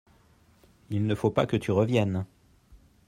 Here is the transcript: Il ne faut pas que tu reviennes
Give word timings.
Il 0.89 1.05
ne 1.05 1.13
faut 1.13 1.29
pas 1.29 1.45
que 1.45 1.57
tu 1.57 1.71
reviennes 1.71 2.25